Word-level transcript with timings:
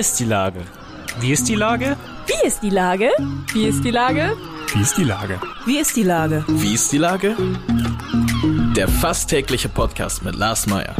ist 0.00 0.18
die 0.18 0.24
Lage? 0.24 0.60
Wie 1.20 1.30
ist 1.30 1.46
die 1.46 1.56
Lage? 1.56 1.94
Wie 2.26 2.46
ist 2.46 2.62
die 2.62 2.70
Lage? 2.70 3.10
Wie 3.52 3.66
ist 3.66 3.84
die 3.84 3.90
Lage? 3.90 4.34
Wie 4.72 4.80
ist 4.80 4.96
die 4.96 5.04
Lage? 5.04 5.38
Wie 5.66 5.78
ist 5.78 5.94
die 5.94 6.02
Lage? 6.04 6.44
Wie 6.48 6.72
ist 6.72 6.90
die 6.90 6.96
Lage? 6.96 7.36
Der 8.74 8.88
fast 8.88 9.28
tägliche 9.28 9.68
Podcast 9.68 10.24
mit 10.24 10.36
Lars 10.36 10.66
Meyer. 10.66 10.96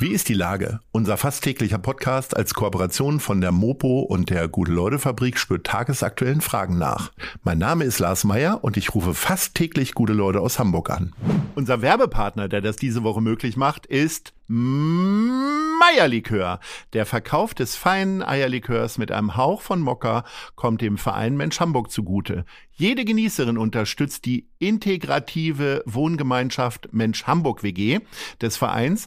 Wie 0.00 0.08
ist 0.08 0.28
die 0.28 0.34
Lage? 0.34 0.80
Unser 0.90 1.16
fast 1.16 1.44
täglicher 1.44 1.78
Podcast 1.78 2.36
als 2.36 2.54
Kooperation 2.54 3.20
von 3.20 3.40
der 3.40 3.52
Mopo 3.52 4.00
und 4.00 4.28
der 4.28 4.48
Gute-Leute-Fabrik 4.48 5.38
spürt 5.38 5.64
tagesaktuellen 5.64 6.40
Fragen 6.40 6.76
nach. 6.76 7.12
Mein 7.44 7.58
Name 7.58 7.84
ist 7.84 8.00
Lars 8.00 8.24
Meyer 8.24 8.64
und 8.64 8.76
ich 8.76 8.96
rufe 8.96 9.14
fast 9.14 9.54
täglich 9.54 9.94
gute 9.94 10.12
Leute 10.12 10.40
aus 10.40 10.58
Hamburg 10.58 10.90
an. 10.90 11.12
Unser 11.54 11.82
Werbepartner, 11.82 12.48
der 12.48 12.62
das 12.62 12.74
diese 12.74 13.04
Woche 13.04 13.20
möglich 13.20 13.56
macht, 13.56 13.86
ist 13.86 14.32
Meierlikör. 14.52 16.60
Der 16.92 17.06
Verkauf 17.06 17.54
des 17.54 17.74
feinen 17.74 18.22
Eierlikörs 18.22 18.98
mit 18.98 19.10
einem 19.10 19.34
Hauch 19.34 19.62
von 19.62 19.80
Mokka 19.80 20.24
kommt 20.56 20.82
dem 20.82 20.98
Verein 20.98 21.38
Mensch 21.38 21.58
Hamburg 21.58 21.90
zugute. 21.90 22.44
Jede 22.70 23.06
Genießerin 23.06 23.56
unterstützt 23.56 24.26
die 24.26 24.50
integrative 24.58 25.82
Wohngemeinschaft 25.86 26.92
Mensch 26.92 27.26
Hamburg 27.26 27.62
WG 27.62 28.00
des 28.42 28.58
Vereins 28.58 29.06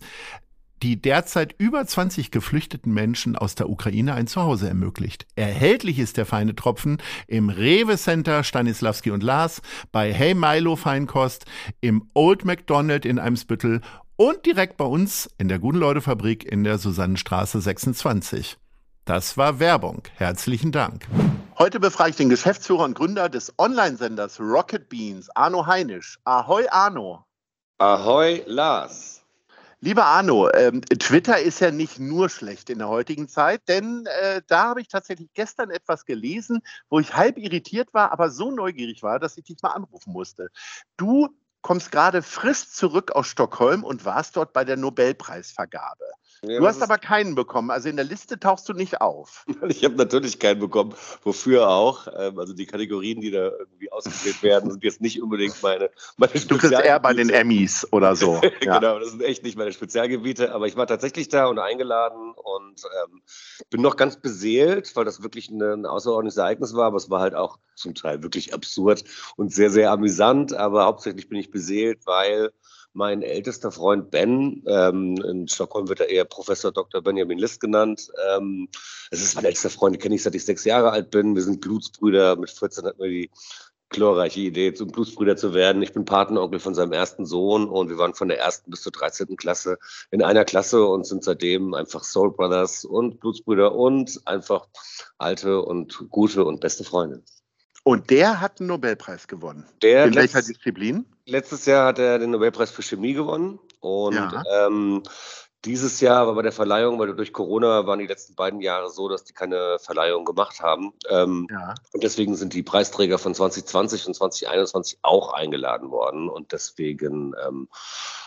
die 0.83 1.01
derzeit 1.01 1.55
über 1.57 1.85
20 1.85 2.31
geflüchteten 2.31 2.93
Menschen 2.93 3.35
aus 3.35 3.55
der 3.55 3.69
Ukraine 3.69 4.13
ein 4.13 4.27
Zuhause 4.27 4.67
ermöglicht. 4.67 5.25
Erhältlich 5.35 5.99
ist 5.99 6.17
der 6.17 6.25
feine 6.25 6.55
Tropfen 6.55 6.97
im 7.27 7.49
Rewe 7.49 7.97
Center 7.97 8.43
Stanislavski 8.43 9.11
und 9.11 9.23
Lars, 9.23 9.61
bei 9.91 10.13
Hey 10.13 10.35
Milo 10.35 10.75
Feinkost, 10.75 11.45
im 11.81 12.09
Old 12.13 12.45
McDonald 12.45 13.05
in 13.05 13.19
Eimsbüttel 13.19 13.81
und 14.17 14.45
direkt 14.45 14.77
bei 14.77 14.85
uns 14.85 15.29
in 15.37 15.47
der 15.47 15.59
Guten 15.59 15.77
Leute 15.77 16.01
Fabrik 16.01 16.43
in 16.45 16.63
der 16.63 16.77
Susannenstraße 16.77 17.59
26. 17.59 18.57
Das 19.03 19.37
war 19.37 19.59
Werbung. 19.59 20.03
Herzlichen 20.15 20.71
Dank. 20.71 21.07
Heute 21.57 21.79
befrage 21.79 22.11
ich 22.11 22.15
den 22.15 22.29
Geschäftsführer 22.29 22.83
und 22.83 22.95
Gründer 22.95 23.29
des 23.29 23.53
Online-Senders 23.57 24.39
Rocket 24.39 24.89
Beans, 24.89 25.29
Arno 25.35 25.65
Heinisch. 25.65 26.19
Ahoi, 26.23 26.67
Arno. 26.69 27.25
Ahoi, 27.77 28.43
Lars. 28.45 29.21
Lieber 29.81 30.05
Arno, 30.05 30.49
ähm, 30.51 30.81
Twitter 30.81 31.37
ist 31.37 31.59
ja 31.59 31.69
nicht 31.69 31.99
nur 31.99 32.29
schlecht 32.29 32.71
in 32.71 32.79
der 32.79 32.87
heutigen 32.87 33.27
Zeit, 33.27 33.61
denn 33.67 34.07
äh, 34.21 34.41
da 34.47 34.69
habe 34.69 34.81
ich 34.81 34.87
tatsächlich 34.87 35.29
gestern 35.33 35.69
etwas 35.69 36.05
gelesen, 36.05 36.61
wo 36.89 36.99
ich 36.99 37.15
halb 37.15 37.37
irritiert 37.37 37.93
war, 37.93 38.11
aber 38.11 38.31
so 38.31 38.49
neugierig 38.49 39.03
war, 39.03 39.19
dass 39.19 39.37
ich 39.37 39.43
dich 39.43 39.61
mal 39.61 39.71
anrufen 39.71 40.11
musste. 40.11 40.49
Du 40.97 41.29
kommst 41.65 41.91
gerade 41.91 42.21
frisch 42.21 42.69
zurück 42.69 43.13
aus 43.13 43.25
Stockholm 43.25 43.83
und 43.83 44.05
warst 44.05 44.37
dort 44.37 44.53
bei 44.53 44.63
der 44.63 44.77
Nobelpreisvergabe. 44.77 46.05
Ja, 46.41 46.59
du 46.59 46.67
hast 46.67 46.81
aber 46.81 46.97
keinen 46.97 47.35
bekommen. 47.35 47.71
Also 47.71 47.89
in 47.89 47.95
der 47.95 48.05
Liste 48.05 48.39
tauchst 48.39 48.67
du 48.69 48.73
nicht 48.73 49.01
auf. 49.01 49.45
Ich 49.67 49.83
habe 49.83 49.95
natürlich 49.95 50.39
keinen 50.39 50.59
bekommen. 50.59 50.93
Wofür 51.23 51.67
auch? 51.69 52.07
Ähm, 52.15 52.37
also 52.39 52.53
die 52.53 52.65
Kategorien, 52.65 53.19
die 53.19 53.31
da 53.31 53.49
irgendwie 53.49 53.91
ausgewählt 53.91 54.43
werden, 54.43 54.71
sind 54.71 54.83
jetzt 54.83 55.01
nicht 55.01 55.21
unbedingt 55.21 55.61
meine, 55.63 55.89
meine 56.17 56.33
Du 56.33 56.57
bist 56.57 56.71
eher 56.71 56.99
bei 56.99 57.13
den 57.13 57.29
Emmys 57.29 57.87
oder 57.91 58.15
so. 58.15 58.41
Ja. 58.61 58.79
genau, 58.79 58.99
das 58.99 59.09
sind 59.11 59.21
echt 59.21 59.43
nicht 59.43 59.57
meine 59.57 59.71
Spezialgebiete. 59.71 60.53
Aber 60.53 60.67
ich 60.67 60.75
war 60.75 60.87
tatsächlich 60.87 61.29
da 61.29 61.45
und 61.47 61.59
eingeladen 61.59 62.33
und 62.35 62.81
ähm, 63.03 63.21
bin 63.69 63.81
noch 63.81 63.95
ganz 63.95 64.17
beseelt, 64.17 64.95
weil 64.95 65.05
das 65.05 65.21
wirklich 65.21 65.49
ein, 65.49 65.61
ein 65.61 65.85
außerordentliches 65.85 66.37
Ereignis 66.37 66.75
war. 66.75 66.85
Aber 66.85 66.97
es 66.97 67.09
war 67.09 67.21
halt 67.21 67.35
auch 67.35 67.59
zum 67.75 67.93
Teil 67.95 68.23
wirklich 68.23 68.53
absurd 68.53 69.03
und 69.35 69.53
sehr, 69.53 69.69
sehr 69.69 69.91
amüsant. 69.91 70.53
Aber 70.53 70.85
hauptsächlich 70.85 71.27
bin 71.27 71.37
ich 71.37 71.51
beseelt, 71.51 72.05
weil 72.05 72.51
mein 72.95 73.21
ältester 73.21 73.71
Freund 73.71 74.09
Ben, 74.09 74.63
ähm, 74.67 75.17
in 75.17 75.47
Stockholm 75.47 75.89
wird 75.89 75.99
er 75.99 76.09
eher 76.09 76.25
Professor 76.25 76.71
Dr. 76.71 77.01
Benjamin 77.01 77.37
List 77.37 77.59
genannt. 77.59 78.09
Ähm, 78.29 78.69
es 79.11 79.21
ist 79.21 79.35
mein 79.35 79.45
ältester 79.45 79.69
Freund, 79.69 79.95
den 79.95 80.01
kenne 80.01 80.15
ich 80.15 80.23
seit 80.23 80.33
ich 80.33 80.45
sechs 80.45 80.63
Jahre 80.63 80.91
alt 80.91 81.11
bin. 81.11 81.35
Wir 81.35 81.43
sind 81.43 81.61
Blutsbrüder. 81.61 82.37
Mit 82.37 82.49
14 82.49 82.85
hatten 82.85 83.01
wir 83.01 83.09
die 83.09 83.29
glorreiche 83.89 84.39
Idee, 84.39 84.73
zum 84.73 84.91
Blutsbrüder 84.91 85.35
zu 85.35 85.53
werden. 85.53 85.81
Ich 85.81 85.93
bin 85.93 86.05
Patenonkel 86.05 86.59
von 86.59 86.73
seinem 86.73 86.93
ersten 86.93 87.25
Sohn 87.25 87.67
und 87.67 87.89
wir 87.89 87.97
waren 87.97 88.13
von 88.13 88.29
der 88.29 88.39
ersten 88.39 88.71
bis 88.71 88.81
zur 88.81 88.93
13. 88.93 89.35
Klasse 89.35 89.77
in 90.11 90.23
einer 90.23 90.45
Klasse 90.45 90.85
und 90.85 91.05
sind 91.05 91.23
seitdem 91.23 91.73
einfach 91.73 92.03
Soul 92.03 92.31
Brothers 92.31 92.85
und 92.85 93.19
Blutsbrüder 93.19 93.75
und 93.75 94.21
einfach 94.25 94.67
alte 95.17 95.61
und 95.61 96.07
gute 96.09 96.45
und 96.45 96.61
beste 96.61 96.83
Freunde. 96.85 97.23
Und 97.87 98.09
der 98.09 98.41
hat 98.41 98.59
einen 98.59 98.69
Nobelpreis 98.69 99.27
gewonnen. 99.27 99.63
Der 99.83 100.05
In 100.05 100.15
welcher 100.15 100.41
Disziplin? 100.41 101.05
Letztes 101.27 101.67
Jahr 101.67 101.85
hat 101.85 101.99
er 101.99 102.17
den 102.17 102.31
Nobelpreis 102.31 102.71
für 102.71 102.81
Chemie 102.81 103.13
gewonnen. 103.13 103.59
Und 103.79 104.15
ja. 104.15 104.41
ähm, 104.65 105.03
dieses 105.63 105.99
Jahr 105.99 106.27
war 106.27 106.35
bei 106.35 106.43
der 106.43 106.51
Verleihung, 106.51 106.99
weil 106.99 107.15
durch 107.15 107.33
Corona 107.33 107.87
waren 107.87 107.99
die 107.99 108.05
letzten 108.07 108.35
beiden 108.35 108.61
Jahre 108.61 108.89
so, 108.89 109.09
dass 109.09 109.23
die 109.23 109.33
keine 109.33 109.77
Verleihung 109.79 110.25
gemacht 110.25 110.61
haben. 110.61 110.93
Ähm, 111.09 111.47
ja. 111.49 111.73
Und 111.91 112.03
deswegen 112.03 112.35
sind 112.35 112.53
die 112.53 112.61
Preisträger 112.61 113.17
von 113.17 113.33
2020 113.33 114.07
und 114.07 114.13
2021 114.13 114.99
auch 115.01 115.33
eingeladen 115.33 115.89
worden. 115.89 116.29
Und 116.29 116.51
deswegen 116.51 117.33
ähm, 117.47 117.67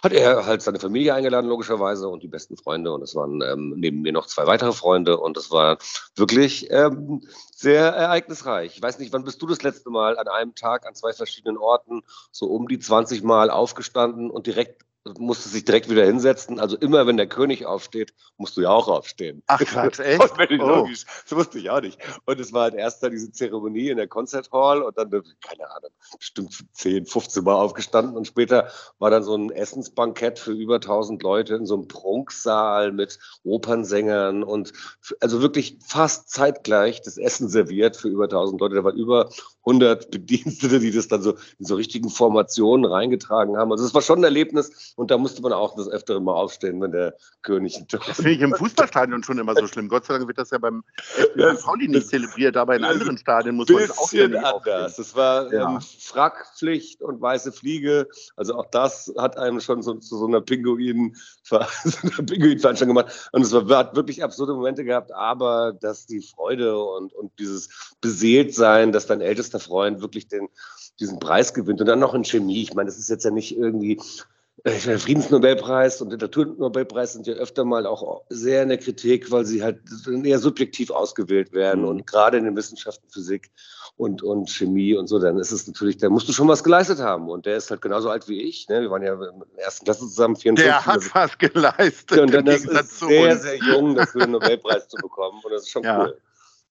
hat 0.03 0.13
er 0.13 0.47
halt 0.47 0.63
seine 0.63 0.81
Familie 0.81 1.15
eingeladen, 1.15 1.49
logischerweise, 1.49 2.09
und 2.09 2.23
die 2.23 2.29
besten 2.29 2.57
Freunde. 2.57 2.93
Und 2.93 3.03
es 3.03 3.15
waren 3.15 3.41
ähm, 3.43 3.75
neben 3.77 4.01
mir 4.01 4.13
noch 4.13 4.27
zwei 4.27 4.47
weitere 4.47 4.73
Freunde. 4.73 5.19
Und 5.19 5.37
es 5.37 5.51
war 5.53 5.79
wirklich 6.17 6.71
ähm, 6.71 7.23
sehr 7.55 7.85
ereignisreich. 7.85 8.77
Ich 8.77 8.83
weiß 8.83 8.99
nicht, 8.99 9.13
wann 9.13 9.25
bist 9.25 9.41
du 9.41 9.47
das 9.47 9.63
letzte 9.63 9.91
Mal 9.91 10.19
an 10.19 10.27
einem 10.27 10.55
Tag 10.57 10.87
an 10.87 10.95
zwei 10.97 11.13
verschiedenen 11.13 11.57
Orten 11.57 12.03
so 12.33 12.47
um 12.47 12.67
die 12.67 12.81
20 12.81 13.23
Mal 13.23 13.51
aufgestanden 13.51 14.31
und 14.31 14.47
direkt 14.49 14.88
musste 15.19 15.49
sich 15.49 15.65
direkt 15.65 15.91
wieder 15.91 16.05
hinsetzen. 16.05 16.59
Also 16.59 16.77
immer, 16.77 17.07
wenn 17.07 17.17
der 17.17 17.27
König 17.27 17.67
aufsteht, 17.67 18.15
musst 18.37 18.57
du 18.57 18.63
ja 18.63 18.71
auch 18.71 18.89
aufstehen. 18.89 19.43
Ach 19.47 19.61
Quatsch, 19.61 20.01
echt? 20.01 20.21
oh. 20.61 20.89
Das 20.89 21.37
wusste 21.37 21.59
ich 21.59 21.71
auch 21.71 21.81
nicht. 21.81 21.99
Und 22.25 22.41
es 22.41 22.53
war 22.53 22.63
halt 22.63 22.75
erst 22.75 23.03
dann 23.03 23.13
diese 23.13 23.33
Zeremonie 23.33 23.91
in 23.91 23.97
der 23.97 24.09
Concert 24.09 24.51
Hall 24.53 24.83
und 24.83 24.97
dann, 24.97 25.11
keine 25.11 25.71
Ahnung, 25.71 25.91
bestimmt 26.19 26.65
10, 26.73 27.07
15 27.07 27.45
Mal 27.45 27.55
aufgestanden 27.55 28.17
und 28.17 28.27
später 28.27 28.69
war 28.99 29.11
dann 29.11 29.23
so 29.23 29.35
ein 29.35 29.51
Essensbankett 29.51 30.39
für 30.39 30.53
über 30.53 30.77
1000 30.77 31.23
Leute 31.23 31.55
in 31.55 31.67
so 31.67 31.75
einem 31.75 31.89
Prunksaal 31.89 32.93
mit 32.93 33.19
Opernsängern 33.45 34.43
und 34.43 34.73
also 35.21 35.43
wirklich 35.43 35.79
fast 35.87 36.31
zeitgleich 36.31 37.03
das 37.03 37.19
Essen 37.19 37.49
serviert 37.49 37.97
für 37.97 38.09
über 38.09 38.25
1000 38.25 38.61
Leute. 38.61 38.77
Da 38.77 38.85
waren 38.85 38.97
über 38.97 39.31
100 39.65 40.11
Bedienstete, 40.11 40.81
die 40.81 40.91
das 40.91 41.09
dann 41.09 41.23
so 41.23 41.35
in 41.59 41.67
so 41.67 41.75
richtigen 41.75 42.09
Formationen 42.09 42.91
reingetragen 42.91 43.57
haben. 43.57 43.71
Also 43.73 43.85
es 43.85 43.95
war 43.95 44.03
schon 44.03 44.21
ein 44.21 44.25
Erlebnis 44.25 44.95
und 44.99 45.13
da 45.13 45.17
musste 45.17 45.41
man 45.43 45.53
auch 45.53 45.77
das 45.77 45.89
öftere 45.89 46.21
mal 46.21 46.33
aufstehen, 46.33 46.81
wenn 46.81 46.91
der 46.91 47.15
König 47.43 47.85
Das 47.89 48.03
finde 48.17 48.33
ich 48.33 48.41
im 48.41 48.53
Fußballstadion 48.53 49.23
schon 49.23 49.39
immer 49.39 49.55
so 49.55 49.69
schlimm. 49.69 49.89
Gott 49.89 50.05
sei 50.05 50.15
Dank 50.15 50.27
wird 50.27 50.39
das 50.39 50.51
ja 50.51 50.59
beim 50.59 50.83
ja, 51.37 51.55
Pauli 51.55 51.87
nicht 51.87 52.09
zelebriert, 52.09 52.57
aber 52.57 52.75
in 52.75 52.83
anderen 52.83 53.17
Stadien 53.17 53.55
muss 53.55 53.69
man 53.69 53.85
es 53.85 53.97
auch 53.97 54.13
anders. 54.13 54.45
Aufstehen. 54.45 54.95
Das 54.97 55.15
war 55.15 55.53
ja. 55.53 55.71
ähm, 55.71 55.81
Frackpflicht 55.81 57.01
und 57.01 57.21
weiße 57.21 57.53
Fliege. 57.53 58.09
Also 58.35 58.57
auch 58.57 58.67
das 58.73 59.13
hat 59.17 59.39
einem 59.39 59.61
schon 59.61 59.83
so, 59.83 59.95
zu 59.95 60.19
so 60.19 60.27
einer 60.27 60.41
Pinguin, 60.41 61.17
so 61.45 61.61
Pinguin-Veranstaltung 62.25 62.97
gemacht. 62.97 63.31
Und 63.31 63.43
es 63.43 63.53
war, 63.53 63.79
hat 63.79 63.95
wirklich 63.95 64.25
absurde 64.25 64.55
Momente 64.55 64.83
gehabt, 64.83 65.13
aber 65.13 65.75
dass 65.81 66.07
die 66.07 66.23
Freude 66.23 66.77
und, 66.77 67.13
und 67.13 67.31
dieses 67.39 67.95
Beseeltsein, 68.01 68.91
dass 68.91 69.07
dein 69.07 69.21
ältester 69.21 69.61
Freund 69.61 70.01
wirklich 70.01 70.27
den, 70.27 70.49
diesen 70.99 71.21
Preis 71.21 71.55
gewinnt 71.55 71.81
und 71.81 71.87
dann 71.87 72.01
noch 72.01 72.15
in 72.15 72.25
Chemie. 72.25 72.63
Ich 72.63 72.75
meine, 72.75 72.89
das 72.89 72.99
ist 72.99 73.11
jetzt 73.11 73.25
ja 73.25 73.31
nicht 73.31 73.57
irgendwie 73.57 74.01
der 74.65 74.99
Friedensnobelpreis 74.99 76.03
und 76.03 76.11
Literaturnobelpreis 76.11 77.13
sind 77.13 77.27
ja 77.27 77.35
öfter 77.35 77.65
mal 77.65 77.87
auch 77.87 78.23
sehr 78.29 78.63
in 78.63 78.69
der 78.69 78.79
Kritik, 78.79 79.31
weil 79.31 79.45
sie 79.45 79.63
halt 79.63 79.81
eher 80.25 80.39
subjektiv 80.39 80.91
ausgewählt 80.91 81.53
werden 81.53 81.83
mhm. 81.83 81.89
und 81.89 82.07
gerade 82.07 82.39
in 82.39 82.45
den 82.45 82.57
Wissenschaften 82.57 83.09
Physik 83.11 83.51
und, 83.97 84.23
und 84.23 84.51
Chemie 84.51 84.95
und 84.95 85.07
so, 85.07 85.19
dann 85.19 85.39
ist 85.39 85.53
es 85.53 85.67
natürlich, 85.67 85.99
da 85.99 86.09
musst 86.09 86.29
du 86.29 86.33
schon 86.33 86.49
was 86.49 86.65
geleistet 86.65 86.99
haben 86.99 87.29
und 87.29 87.47
der 87.47 87.57
ist 87.57 87.71
halt 87.71 87.83
genauso 87.83 88.11
alt 88.11 88.29
wie 88.29 88.43
ich, 88.43 88.69
ne? 88.69 88.81
wir 88.81 88.91
waren 88.91 89.03
ja 89.03 89.15
in 89.15 89.43
der 89.57 89.65
ersten 89.65 89.85
Klasse 89.85 90.01
zusammen, 90.01 90.37
54. 90.37 90.65
Der 90.65 90.87
hat 90.87 90.95
also, 90.95 91.11
was 91.15 91.39
geleistet. 91.39 92.19
Und 92.19 92.35
dann 92.35 92.45
das 92.45 92.65
ist 92.65 92.99
sehr, 93.01 93.37
sehr 93.37 93.57
jung, 93.57 93.95
dafür 93.95 94.23
einen 94.23 94.33
Nobelpreis 94.33 94.89
zu 94.89 94.97
bekommen 94.97 95.41
und 95.45 95.53
das 95.53 95.63
ist 95.63 95.71
schon 95.71 95.85
ja. 95.85 96.01
cool. 96.01 96.19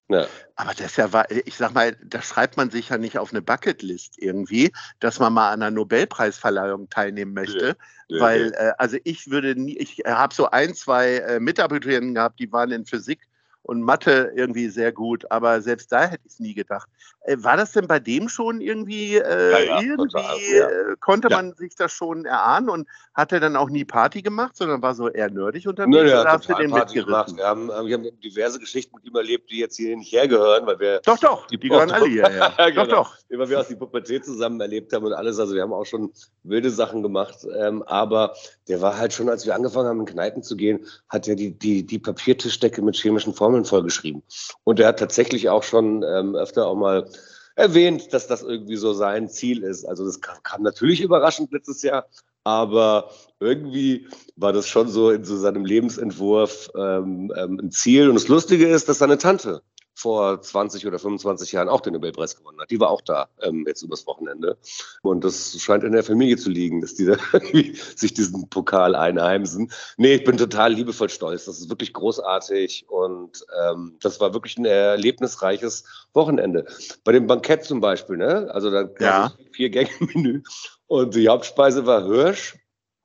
Ja. 0.08 0.26
Aber 0.56 0.72
das 0.74 0.86
ist 0.86 0.96
ja, 0.96 1.08
ich 1.44 1.54
sag 1.54 1.74
mal, 1.74 1.94
das 2.02 2.26
schreibt 2.26 2.56
man 2.56 2.70
sich 2.70 2.88
ja 2.88 2.98
nicht 2.98 3.18
auf 3.18 3.30
eine 3.30 3.42
Bucketlist 3.42 4.14
irgendwie, 4.18 4.72
dass 5.00 5.18
man 5.18 5.34
mal 5.34 5.52
an 5.52 5.62
einer 5.62 5.70
Nobelpreisverleihung 5.70 6.88
teilnehmen 6.88 7.34
möchte. 7.34 7.76
Ja, 8.08 8.16
ja, 8.16 8.20
weil, 8.22 8.52
äh, 8.54 8.72
also 8.78 8.96
ich 9.04 9.30
würde 9.30 9.54
nie, 9.54 9.76
ich 9.76 10.02
habe 10.06 10.34
so 10.34 10.50
ein, 10.50 10.74
zwei 10.74 11.18
äh, 11.18 11.40
Mitarbeiterinnen 11.40 12.14
gehabt, 12.14 12.40
die 12.40 12.50
waren 12.50 12.70
in 12.72 12.86
Physik 12.86 13.27
und 13.68 13.82
Mathe 13.82 14.32
irgendwie 14.34 14.68
sehr 14.70 14.92
gut, 14.92 15.30
aber 15.30 15.60
selbst 15.60 15.92
da 15.92 16.04
hätte 16.06 16.22
ich 16.24 16.32
es 16.32 16.40
nie 16.40 16.54
gedacht. 16.54 16.88
Äh, 17.22 17.36
war 17.40 17.58
das 17.58 17.72
denn 17.72 17.86
bei 17.86 17.98
dem 18.00 18.30
schon 18.30 18.62
irgendwie, 18.62 19.16
äh, 19.16 19.52
Ja, 19.52 19.58
ja, 19.58 19.82
irgendwie 19.82 20.08
total, 20.08 20.36
ja. 20.56 20.68
äh, 20.68 20.96
konnte 21.00 21.28
man 21.28 21.52
sich 21.54 21.74
das 21.74 21.92
schon 21.92 22.24
erahnen 22.24 22.70
und 22.70 22.88
hat 23.12 23.30
er 23.32 23.40
dann 23.40 23.56
auch 23.56 23.68
nie 23.68 23.84
Party 23.84 24.22
gemacht, 24.22 24.56
sondern 24.56 24.80
war 24.80 24.94
so 24.94 25.08
eher 25.10 25.30
nerdig 25.30 25.68
unterwegs 25.68 25.94
Nö, 25.94 26.04
der 26.06 26.22
oder 26.22 26.32
hast 26.32 26.48
du 26.48 26.54
den 26.54 26.70
Party 26.70 26.96
mitgerissen? 26.96 27.36
Wir 27.36 27.44
haben, 27.46 27.68
wir 27.68 27.94
haben 27.94 28.20
diverse 28.24 28.58
Geschichten 28.58 28.96
mit 28.96 29.04
ihm 29.04 29.14
erlebt, 29.16 29.50
die 29.50 29.58
jetzt 29.58 29.76
hier 29.76 29.94
nicht 29.96 30.12
hergehören, 30.12 30.64
weil 30.66 30.80
wir 30.80 31.00
Doch, 31.04 31.18
doch, 31.18 31.46
die, 31.48 31.58
Die- 31.58 31.68
gehören 31.68 31.90
alle 31.90 32.06
hierher. 32.06 32.52
Genau. 32.68 32.84
Doch, 32.84 32.88
doch. 32.88 33.16
immer 33.28 33.48
wir 33.50 33.60
aus 33.60 33.68
die 33.68 33.76
Pubertät 33.76 34.24
zusammen 34.24 34.60
erlebt 34.60 34.92
haben 34.94 35.04
und 35.04 35.12
alles. 35.12 35.38
Also 35.38 35.54
wir 35.54 35.62
haben 35.62 35.72
auch 35.74 35.84
schon 35.84 36.10
wilde 36.42 36.70
Sachen 36.70 37.02
gemacht. 37.02 37.46
Ähm, 37.58 37.82
aber 37.82 38.34
der 38.68 38.80
war 38.80 38.96
halt 38.96 39.12
schon, 39.12 39.28
als 39.28 39.44
wir 39.44 39.54
angefangen 39.54 39.88
haben, 39.88 40.00
in 40.00 40.06
Kneipen 40.06 40.42
zu 40.42 40.56
gehen, 40.56 40.86
hat 41.10 41.28
er 41.28 41.34
die, 41.36 41.50
die, 41.58 41.84
die 41.84 41.98
Papiertischdecke 41.98 42.80
mit 42.82 42.96
chemischen 42.96 43.34
Formeln 43.34 43.57
vollgeschrieben. 43.64 44.22
Und 44.64 44.80
er 44.80 44.88
hat 44.88 44.98
tatsächlich 44.98 45.48
auch 45.48 45.62
schon 45.62 46.02
ähm, 46.02 46.34
öfter 46.34 46.66
auch 46.66 46.76
mal 46.76 47.08
erwähnt, 47.54 48.12
dass 48.12 48.26
das 48.26 48.42
irgendwie 48.42 48.76
so 48.76 48.92
sein 48.92 49.28
Ziel 49.28 49.62
ist. 49.62 49.84
Also 49.84 50.04
das 50.04 50.20
kam, 50.20 50.36
kam 50.42 50.62
natürlich 50.62 51.00
überraschend 51.00 51.52
letztes 51.52 51.82
Jahr, 51.82 52.06
aber 52.44 53.10
irgendwie 53.40 54.08
war 54.36 54.52
das 54.52 54.68
schon 54.68 54.88
so 54.88 55.10
in 55.10 55.24
so 55.24 55.36
seinem 55.36 55.64
Lebensentwurf 55.64 56.70
ähm, 56.76 57.32
ähm, 57.36 57.60
ein 57.60 57.70
Ziel. 57.70 58.08
Und 58.08 58.14
das 58.14 58.28
Lustige 58.28 58.68
ist, 58.68 58.88
dass 58.88 58.98
seine 58.98 59.18
Tante 59.18 59.62
vor 59.98 60.40
20 60.40 60.86
oder 60.86 60.98
25 61.00 61.50
Jahren 61.50 61.68
auch 61.68 61.80
den 61.80 61.92
Nobelpreis 61.94 62.36
gewonnen 62.36 62.60
hat. 62.60 62.70
Die 62.70 62.78
war 62.78 62.90
auch 62.90 63.00
da 63.00 63.28
ähm, 63.42 63.64
jetzt 63.66 63.82
übers 63.82 64.06
Wochenende. 64.06 64.56
Und 65.02 65.24
das 65.24 65.60
scheint 65.60 65.82
in 65.82 65.90
der 65.90 66.04
Familie 66.04 66.36
zu 66.36 66.50
liegen, 66.50 66.80
dass 66.80 66.94
die 66.94 67.06
da 67.06 67.16
sich 67.96 68.14
diesen 68.14 68.48
Pokal 68.48 68.94
einheimsen. 68.94 69.72
Nee, 69.96 70.14
ich 70.14 70.24
bin 70.24 70.36
total 70.36 70.72
liebevoll 70.72 71.08
stolz. 71.08 71.46
Das 71.46 71.58
ist 71.58 71.68
wirklich 71.68 71.92
großartig 71.92 72.88
und 72.88 73.44
ähm, 73.60 73.96
das 74.00 74.20
war 74.20 74.32
wirklich 74.34 74.56
ein 74.56 74.66
erlebnisreiches 74.66 75.82
Wochenende. 76.14 76.64
Bei 77.02 77.10
dem 77.10 77.26
Bankett 77.26 77.64
zum 77.64 77.80
Beispiel, 77.80 78.18
ne? 78.18 78.48
Also 78.54 78.70
da 78.70 78.84
gab 78.84 79.00
Ja. 79.00 79.26
es 79.26 79.56
vier 79.56 79.70
Gänge-Menü 79.70 80.42
und 80.86 81.14
die 81.16 81.28
Hauptspeise 81.28 81.86
war 81.86 82.04
Hirsch. 82.06 82.56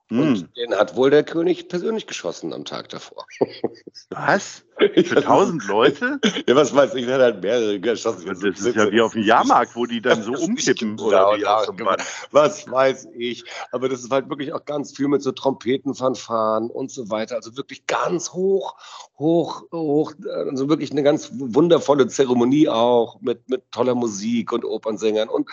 Hm. 0.08 0.20
Und 0.20 0.56
den 0.56 0.74
hat 0.74 0.96
wohl 0.96 1.10
der 1.10 1.24
König 1.24 1.68
persönlich 1.68 2.06
geschossen 2.06 2.52
am 2.52 2.66
Tag 2.66 2.90
davor. 2.90 3.26
Was? 4.10 4.62
Für 4.78 5.22
tausend 5.22 5.66
Leute? 5.66 6.20
Ja, 6.46 6.56
was 6.56 6.74
weiß 6.74 6.94
ich, 6.94 7.06
der 7.06 7.14
hat 7.14 7.22
halt 7.22 7.42
mehrere 7.42 7.80
geschossen. 7.80 8.26
Das 8.26 8.42
ist 8.42 8.76
ja 8.76 8.90
wie 8.90 9.00
auf 9.00 9.12
dem 9.12 9.22
Jahrmarkt, 9.26 9.74
wo 9.74 9.86
die 9.86 10.02
dann 10.02 10.22
so 10.22 10.32
umkippen. 10.32 10.98
Oder 11.00 11.36
wie 11.36 11.42
ja, 11.42 11.62
was 12.32 12.70
weiß 12.70 13.08
ich. 13.16 13.44
Aber 13.72 13.88
das 13.88 14.00
ist 14.00 14.10
halt 14.10 14.28
wirklich 14.28 14.52
auch 14.52 14.64
ganz 14.64 14.94
viel 14.94 15.08
mit 15.08 15.22
so 15.22 15.32
Trompetenfanfaren 15.32 16.70
und 16.70 16.90
so 16.90 17.08
weiter. 17.08 17.36
Also 17.36 17.56
wirklich 17.56 17.86
ganz 17.86 18.32
hoch, 18.32 18.76
hoch, 19.18 19.62
hoch. 19.72 20.12
Also 20.48 20.68
wirklich 20.68 20.90
eine 20.90 21.02
ganz 21.02 21.30
wundervolle 21.32 22.08
Zeremonie 22.08 22.68
auch 22.68 23.20
mit, 23.22 23.48
mit 23.48 23.70
toller 23.72 23.94
Musik 23.94 24.52
und 24.52 24.64
Opernsängern. 24.64 25.30
Und 25.30 25.48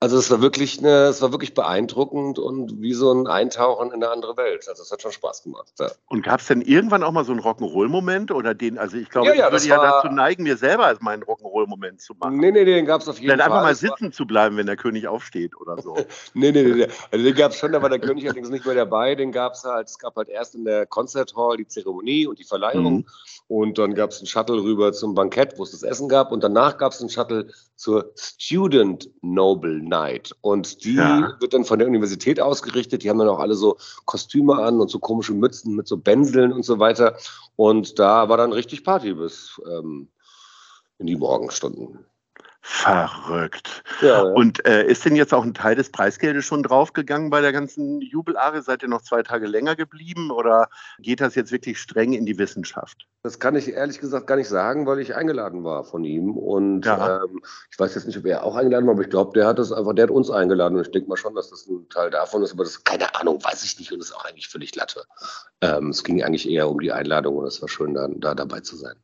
also 0.00 0.18
es 0.18 0.30
war 0.30 0.42
wirklich 0.42 0.78
eine, 0.80 1.04
es 1.06 1.22
war 1.22 1.32
wirklich 1.32 1.54
beeindruckend 1.54 2.38
und 2.38 2.82
wie 2.82 2.92
so 2.92 3.10
ein 3.12 3.26
Eintauchen 3.26 3.88
in 3.88 3.94
eine 4.02 4.10
andere 4.10 4.36
Welt. 4.36 4.68
Also 4.68 4.82
es 4.82 4.90
hat 4.92 5.00
schon 5.00 5.12
Spaß 5.12 5.44
gemacht. 5.44 5.72
Ja. 5.78 5.90
Und 6.08 6.22
gab 6.22 6.40
es 6.40 6.46
denn 6.46 6.60
irgendwann 6.60 7.02
auch 7.02 7.12
mal 7.12 7.24
so 7.24 7.32
einen 7.32 7.40
Rock'n'Roll-Moment? 7.40 8.30
Oder 8.30 8.54
den, 8.54 8.76
also 8.76 8.96
ich 8.98 9.08
glaube, 9.08 9.28
Ja, 9.28 9.34
ja, 9.34 9.46
ich 9.46 9.52
würde 9.52 9.66
ja 9.66 9.78
war- 9.78 10.02
dazu 10.02 10.14
neigen, 10.14 10.42
mir 10.42 10.56
selber 10.58 10.84
als 10.86 11.00
meinen 11.00 11.22
Rock'n'Roll-Moment 11.22 12.00
zu 12.02 12.14
machen. 12.14 12.36
Nee, 12.36 12.52
nee, 12.52 12.64
den 12.66 12.84
gab 12.86 13.00
es 13.00 13.08
auf 13.08 13.18
jeden 13.18 13.30
Fall. 13.30 13.40
einfach 13.40 13.62
mal 13.62 13.68
war- 13.68 13.74
sitzen 13.74 14.12
zu 14.12 14.26
bleiben, 14.26 14.56
wenn 14.58 14.66
der 14.66 14.76
König 14.76 15.08
aufsteht 15.08 15.56
oder 15.58 15.80
so. 15.80 15.94
Nee, 16.34 16.52
nee, 16.52 16.62
nee, 16.64 16.72
nee. 16.74 16.88
Also 17.10 17.24
den 17.24 17.34
gab 17.34 17.52
es 17.52 17.58
schon, 17.58 17.72
da 17.72 17.80
war 17.80 17.88
der 17.88 17.98
König 18.00 18.24
allerdings 18.24 18.50
nicht 18.50 18.66
mehr 18.66 18.74
dabei. 18.74 19.14
Den 19.14 19.32
gab 19.32 19.54
es 19.54 19.64
halt, 19.64 19.88
es 19.88 19.98
gab 19.98 20.16
halt 20.16 20.28
erst 20.28 20.54
in 20.54 20.64
der 20.64 20.84
Concert 20.86 21.34
Hall 21.36 21.56
die 21.56 21.66
Zeremonie 21.66 22.26
und 22.26 22.38
die 22.38 22.44
Verleihung. 22.44 22.94
Mhm. 22.96 23.06
Und 23.46 23.78
dann 23.78 23.94
gab 23.94 24.10
es 24.10 24.18
einen 24.18 24.26
Shuttle 24.26 24.56
rüber 24.62 24.92
zum 24.92 25.14
Bankett, 25.14 25.58
wo 25.58 25.62
es 25.64 25.70
das 25.72 25.82
Essen 25.82 26.08
gab. 26.08 26.32
Und 26.32 26.42
danach 26.42 26.76
gab 26.78 26.92
es 26.92 27.00
einen 27.00 27.10
Shuttle 27.10 27.48
zur 27.76 28.12
Student 28.16 29.10
Noble 29.22 29.80
Night. 29.94 30.34
Und 30.40 30.84
die 30.84 30.96
Ja. 30.96 31.36
wird 31.40 31.54
dann 31.54 31.64
von 31.64 31.78
der 31.78 31.86
Universität 31.88 32.40
ausgerichtet. 32.40 33.02
Die 33.02 33.10
haben 33.10 33.18
dann 33.18 33.28
auch 33.28 33.38
alle 33.38 33.54
so 33.54 33.76
Kostüme 34.04 34.54
an 34.56 34.80
und 34.80 34.90
so 34.90 34.98
komische 34.98 35.34
Mützen 35.34 35.76
mit 35.76 35.86
so 35.86 35.96
Bänseln 35.96 36.52
und 36.52 36.64
so 36.64 36.78
weiter. 36.78 37.16
Und 37.56 37.98
da 37.98 38.28
war 38.28 38.36
dann 38.36 38.52
richtig 38.52 38.82
Party 38.84 39.14
bis 39.14 39.60
ähm, 39.70 40.08
in 40.98 41.06
die 41.06 41.16
Morgenstunden. 41.16 42.04
Verrückt. 42.66 43.84
Ja, 44.00 44.06
ja. 44.06 44.22
Und 44.22 44.64
äh, 44.66 44.86
ist 44.86 45.04
denn 45.04 45.16
jetzt 45.16 45.34
auch 45.34 45.44
ein 45.44 45.52
Teil 45.52 45.76
des 45.76 45.90
Preisgeldes 45.90 46.46
schon 46.46 46.62
draufgegangen 46.62 47.28
bei 47.28 47.42
der 47.42 47.52
ganzen 47.52 48.00
Jubelare? 48.00 48.62
Seid 48.62 48.82
ihr 48.82 48.88
noch 48.88 49.02
zwei 49.02 49.22
Tage 49.22 49.46
länger 49.46 49.76
geblieben 49.76 50.30
oder 50.30 50.70
geht 50.98 51.20
das 51.20 51.34
jetzt 51.34 51.52
wirklich 51.52 51.78
streng 51.78 52.14
in 52.14 52.24
die 52.24 52.38
Wissenschaft? 52.38 53.06
Das 53.22 53.38
kann 53.38 53.54
ich 53.54 53.70
ehrlich 53.70 54.00
gesagt 54.00 54.26
gar 54.26 54.36
nicht 54.36 54.48
sagen, 54.48 54.86
weil 54.86 54.98
ich 55.00 55.14
eingeladen 55.14 55.62
war 55.62 55.84
von 55.84 56.04
ihm. 56.04 56.38
Und 56.38 56.86
Ja. 56.86 57.22
ähm, 57.24 57.42
ich 57.70 57.78
weiß 57.78 57.94
jetzt 57.96 58.06
nicht, 58.06 58.16
ob 58.16 58.24
er 58.24 58.42
auch 58.44 58.56
eingeladen 58.56 58.86
war, 58.86 58.94
aber 58.94 59.02
ich 59.02 59.10
glaube, 59.10 59.38
der 59.38 59.46
hat 59.46 59.58
das 59.58 59.70
einfach, 59.70 59.94
der 59.94 60.04
hat 60.04 60.10
uns 60.10 60.30
eingeladen. 60.30 60.76
Und 60.78 60.86
ich 60.86 60.90
denke 60.90 61.10
mal 61.10 61.18
schon, 61.18 61.34
dass 61.34 61.50
das 61.50 61.66
ein 61.66 61.86
Teil 61.90 62.08
davon 62.08 62.42
ist, 62.42 62.52
aber 62.54 62.64
das 62.64 62.82
keine 62.82 63.14
Ahnung, 63.14 63.44
weiß 63.44 63.62
ich 63.64 63.78
nicht. 63.78 63.92
Und 63.92 63.98
das 63.98 64.08
ist 64.08 64.16
auch 64.16 64.24
eigentlich 64.24 64.48
völlig 64.48 64.74
Latte. 64.74 65.04
Ähm, 65.60 65.90
es 65.90 66.02
ging 66.02 66.22
eigentlich 66.24 66.48
eher 66.48 66.70
um 66.70 66.80
die 66.80 66.92
Einladung 66.92 67.36
und 67.36 67.44
es 67.46 67.60
war 67.60 67.68
schön, 67.68 67.92
da, 67.92 68.08
da 68.08 68.34
dabei 68.34 68.60
zu 68.60 68.74
sein. 68.76 68.94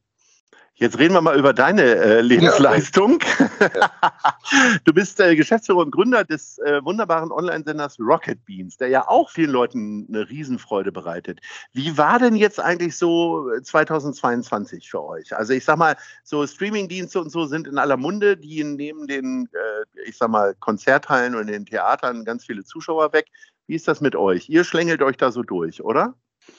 Jetzt 0.81 0.99
reden 0.99 1.13
wir 1.13 1.21
mal 1.21 1.39
über 1.39 1.53
deine 1.53 1.83
äh, 1.83 2.21
Lebensleistung. 2.23 3.19
du 4.85 4.95
bist 4.95 5.21
äh, 5.21 5.37
Geschäftsführer 5.37 5.81
und 5.81 5.91
Gründer 5.91 6.25
des 6.25 6.57
äh, 6.57 6.83
wunderbaren 6.83 7.31
Online-Senders 7.31 8.01
Rocket 8.01 8.43
Beans, 8.47 8.79
der 8.79 8.89
ja 8.89 9.07
auch 9.07 9.29
vielen 9.29 9.51
Leuten 9.51 10.07
eine 10.09 10.31
Riesenfreude 10.31 10.91
bereitet. 10.91 11.41
Wie 11.75 11.99
war 11.99 12.19
denn 12.19 12.35
jetzt 12.35 12.61
eigentlich 12.61 12.97
so 12.97 13.53
äh, 13.53 13.63
2022 13.63 14.89
für 14.89 15.05
euch? 15.05 15.37
Also 15.37 15.53
ich 15.53 15.67
sag 15.67 15.77
mal, 15.77 15.97
so 16.25 16.47
Streamingdienste 16.47 17.21
und 17.21 17.29
so 17.29 17.45
sind 17.45 17.69
in 17.69 17.77
aller 17.77 17.99
Munde, 17.99 18.39
die 18.39 18.65
nehmen 18.65 19.07
den, 19.07 19.51
äh, 19.53 20.09
ich 20.09 20.17
sag 20.17 20.31
mal, 20.31 20.55
Konzerthallen 20.61 21.35
und 21.35 21.49
den 21.49 21.67
Theatern 21.67 22.25
ganz 22.25 22.47
viele 22.47 22.65
Zuschauer 22.65 23.13
weg. 23.13 23.27
Wie 23.67 23.75
ist 23.75 23.87
das 23.87 24.01
mit 24.01 24.17
euch? 24.17 24.49
Ihr 24.49 24.65
schlängelt 24.65 25.03
euch 25.03 25.19
da 25.19 25.31
so 25.31 25.43
durch, 25.43 25.85
oder? 25.85 26.15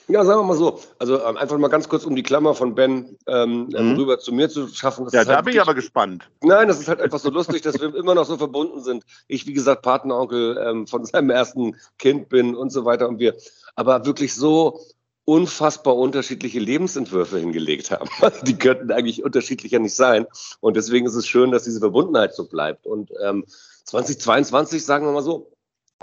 Ja, 0.07 0.25
sagen 0.25 0.41
wir 0.41 0.43
mal 0.45 0.57
so. 0.57 0.79
Also 0.99 1.23
ähm, 1.23 1.37
einfach 1.37 1.57
mal 1.57 1.69
ganz 1.69 1.87
kurz 1.87 2.05
um 2.05 2.15
die 2.15 2.23
Klammer 2.23 2.53
von 2.53 2.75
Ben 2.75 3.17
ähm, 3.27 3.69
ähm, 3.75 3.91
Mhm. 3.93 3.95
rüber 3.97 4.19
zu 4.19 4.33
mir 4.33 4.49
zu 4.49 4.67
schaffen. 4.67 5.05
Das 5.05 5.13
Ja, 5.13 5.23
da 5.23 5.35
halt 5.35 5.45
bin 5.45 5.55
ich 5.55 5.61
aber 5.61 5.73
gespannt. 5.73 6.29
Nein, 6.43 6.67
das 6.67 6.79
ist 6.79 6.87
halt 6.87 7.01
einfach 7.01 7.19
so 7.19 7.29
lustig, 7.29 7.61
dass 7.61 7.79
wir 7.79 7.93
immer 7.95 8.15
noch 8.15 8.25
so 8.25 8.37
verbunden 8.37 8.81
sind. 8.81 9.03
Ich, 9.27 9.47
wie 9.47 9.53
gesagt, 9.53 9.81
Patenonkel 9.83 10.57
ähm, 10.63 10.87
von 10.87 11.05
seinem 11.05 11.29
ersten 11.29 11.75
Kind 11.97 12.29
bin 12.29 12.55
und 12.55 12.71
so 12.71 12.83
weiter 12.85 13.07
und 13.07 13.19
wir 13.19 13.35
aber 13.75 14.05
wirklich 14.05 14.35
so 14.35 14.79
unfassbar 15.23 15.95
unterschiedliche 15.95 16.59
Lebensentwürfe 16.59 17.37
hingelegt 17.37 17.91
haben. 17.91 18.09
Die 18.45 18.57
könnten 18.57 18.91
eigentlich 18.91 19.23
unterschiedlicher 19.23 19.79
nicht 19.79 19.95
sein. 19.95 20.25
Und 20.59 20.75
deswegen 20.75 21.05
ist 21.05 21.15
es 21.15 21.27
schön, 21.27 21.51
dass 21.51 21.63
diese 21.63 21.79
Verbundenheit 21.79 22.33
so 22.33 22.47
bleibt. 22.47 22.85
Und 22.87 23.11
ähm, 23.23 23.45
2022, 23.85 24.83
sagen 24.83 25.05
wir 25.05 25.11
mal 25.13 25.21
so, 25.21 25.51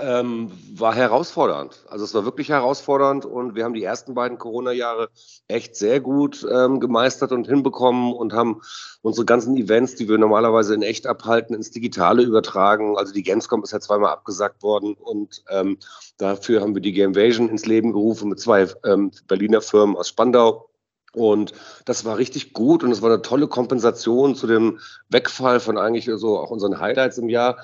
ähm, 0.00 0.50
war 0.74 0.94
herausfordernd. 0.94 1.84
Also 1.88 2.04
es 2.04 2.14
war 2.14 2.24
wirklich 2.24 2.48
herausfordernd 2.50 3.24
und 3.24 3.54
wir 3.54 3.64
haben 3.64 3.74
die 3.74 3.84
ersten 3.84 4.14
beiden 4.14 4.38
Corona-Jahre 4.38 5.08
echt 5.48 5.76
sehr 5.76 6.00
gut 6.00 6.46
ähm, 6.50 6.80
gemeistert 6.80 7.32
und 7.32 7.46
hinbekommen 7.46 8.12
und 8.12 8.32
haben 8.32 8.60
unsere 9.02 9.24
ganzen 9.24 9.56
Events, 9.56 9.94
die 9.94 10.08
wir 10.08 10.18
normalerweise 10.18 10.74
in 10.74 10.82
echt 10.82 11.06
abhalten, 11.06 11.54
ins 11.54 11.70
Digitale 11.70 12.22
übertragen. 12.22 12.96
Also 12.96 13.12
die 13.12 13.22
Gamescom 13.22 13.62
ist 13.62 13.72
ja 13.72 13.80
zweimal 13.80 14.12
abgesagt 14.12 14.62
worden 14.62 14.94
und 14.94 15.42
ähm, 15.50 15.78
dafür 16.16 16.60
haben 16.60 16.74
wir 16.74 16.82
die 16.82 16.92
Gamevasion 16.92 17.48
ins 17.48 17.66
Leben 17.66 17.92
gerufen 17.92 18.28
mit 18.28 18.40
zwei 18.40 18.66
ähm, 18.84 19.12
Berliner 19.26 19.60
Firmen 19.60 19.96
aus 19.96 20.08
Spandau. 20.08 20.68
Und 21.14 21.52
das 21.84 22.04
war 22.04 22.18
richtig 22.18 22.52
gut 22.52 22.84
und 22.84 22.90
es 22.90 23.02
war 23.02 23.10
eine 23.10 23.22
tolle 23.22 23.48
Kompensation 23.48 24.34
zu 24.34 24.46
dem 24.46 24.78
Wegfall 25.08 25.58
von 25.58 25.78
eigentlich 25.78 26.08
so 26.14 26.38
auch 26.38 26.50
unseren 26.50 26.80
Highlights 26.80 27.18
im 27.18 27.28
Jahr. 27.28 27.56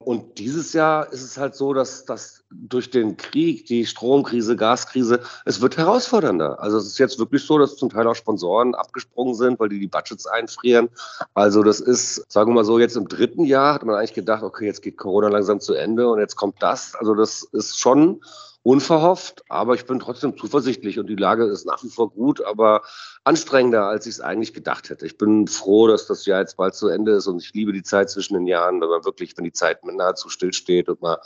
Und 0.00 0.38
dieses 0.38 0.72
Jahr 0.74 1.12
ist 1.12 1.22
es 1.22 1.36
halt 1.36 1.56
so, 1.56 1.74
dass, 1.74 2.04
dass 2.04 2.44
durch 2.50 2.90
den 2.90 3.16
Krieg, 3.16 3.66
die 3.66 3.84
Stromkrise, 3.84 4.54
Gaskrise, 4.54 5.20
es 5.44 5.60
wird 5.60 5.76
herausfordernder. 5.76 6.60
Also 6.60 6.78
es 6.78 6.86
ist 6.86 6.98
jetzt 6.98 7.18
wirklich 7.18 7.44
so, 7.44 7.58
dass 7.58 7.76
zum 7.76 7.90
Teil 7.90 8.06
auch 8.06 8.14
Sponsoren 8.14 8.76
abgesprungen 8.76 9.34
sind, 9.34 9.58
weil 9.58 9.68
die 9.68 9.80
die 9.80 9.88
Budgets 9.88 10.26
einfrieren. 10.26 10.88
Also 11.34 11.64
das 11.64 11.80
ist, 11.80 12.30
sagen 12.30 12.50
wir 12.50 12.54
mal 12.54 12.64
so, 12.64 12.78
jetzt 12.78 12.96
im 12.96 13.08
dritten 13.08 13.44
Jahr 13.44 13.74
hat 13.74 13.84
man 13.84 13.96
eigentlich 13.96 14.14
gedacht, 14.14 14.44
okay, 14.44 14.66
jetzt 14.66 14.82
geht 14.82 14.96
Corona 14.96 15.28
langsam 15.28 15.58
zu 15.58 15.74
Ende 15.74 16.08
und 16.08 16.20
jetzt 16.20 16.36
kommt 16.36 16.62
das. 16.62 16.94
Also 16.94 17.14
das 17.14 17.42
ist 17.42 17.78
schon 17.78 18.20
unverhofft, 18.68 19.44
aber 19.48 19.74
ich 19.74 19.86
bin 19.86 19.98
trotzdem 19.98 20.36
zuversichtlich 20.36 20.98
und 20.98 21.06
die 21.06 21.16
Lage 21.16 21.44
ist 21.44 21.64
nach 21.64 21.82
wie 21.82 21.88
vor 21.88 22.10
gut, 22.10 22.44
aber 22.44 22.82
anstrengender, 23.24 23.84
als 23.84 24.04
ich 24.04 24.16
es 24.16 24.20
eigentlich 24.20 24.52
gedacht 24.52 24.90
hätte. 24.90 25.06
Ich 25.06 25.16
bin 25.16 25.46
froh, 25.46 25.88
dass 25.88 26.06
das 26.06 26.26
Jahr 26.26 26.40
jetzt 26.40 26.58
bald 26.58 26.74
zu 26.74 26.88
Ende 26.88 27.12
ist 27.12 27.26
und 27.28 27.42
ich 27.42 27.54
liebe 27.54 27.72
die 27.72 27.82
Zeit 27.82 28.10
zwischen 28.10 28.34
den 28.34 28.46
Jahren, 28.46 28.82
wenn 28.82 28.90
man 28.90 29.06
wirklich, 29.06 29.34
wenn 29.38 29.44
die 29.44 29.52
Zeit 29.52 29.82
nahezu 29.86 30.28
stillsteht 30.28 30.90
und 30.90 31.00
man 31.00 31.16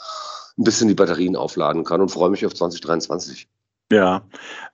ein 0.57 0.63
bisschen 0.63 0.87
die 0.87 0.93
Batterien 0.93 1.35
aufladen 1.35 1.83
kann 1.83 1.99
und 1.99 2.11
freue 2.11 2.29
mich 2.29 2.45
auf 2.45 2.53
2023. 2.53 3.49
Ja. 3.91 4.25